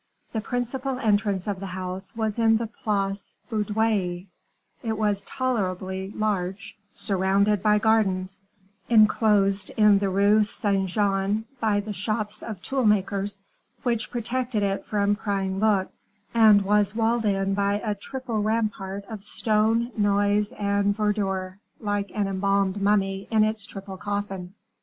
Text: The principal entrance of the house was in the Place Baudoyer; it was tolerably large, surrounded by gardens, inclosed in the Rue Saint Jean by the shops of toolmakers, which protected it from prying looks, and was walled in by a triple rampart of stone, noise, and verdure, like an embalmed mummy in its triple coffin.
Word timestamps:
The 0.33 0.41
principal 0.41 0.97
entrance 0.97 1.45
of 1.45 1.59
the 1.59 1.67
house 1.77 2.15
was 2.15 2.39
in 2.39 2.57
the 2.57 2.65
Place 2.65 3.37
Baudoyer; 3.51 4.25
it 4.81 4.97
was 4.97 5.23
tolerably 5.25 6.09
large, 6.09 6.75
surrounded 6.91 7.61
by 7.61 7.77
gardens, 7.77 8.39
inclosed 8.89 9.69
in 9.77 9.99
the 9.99 10.09
Rue 10.09 10.43
Saint 10.43 10.89
Jean 10.89 11.45
by 11.59 11.81
the 11.81 11.93
shops 11.93 12.41
of 12.41 12.63
toolmakers, 12.63 13.41
which 13.83 14.09
protected 14.09 14.63
it 14.63 14.87
from 14.87 15.15
prying 15.15 15.59
looks, 15.59 15.91
and 16.33 16.63
was 16.63 16.95
walled 16.95 17.25
in 17.25 17.53
by 17.53 17.75
a 17.75 17.93
triple 17.93 18.41
rampart 18.41 19.05
of 19.05 19.23
stone, 19.23 19.91
noise, 19.95 20.51
and 20.53 20.97
verdure, 20.97 21.59
like 21.79 22.09
an 22.15 22.27
embalmed 22.27 22.81
mummy 22.81 23.27
in 23.29 23.43
its 23.43 23.67
triple 23.67 23.97
coffin. 23.97 24.55